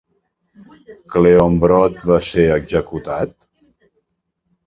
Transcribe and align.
Cleombrot 1.15 1.99
va 2.11 2.17
ser 2.29 2.45
executat? 2.55 3.37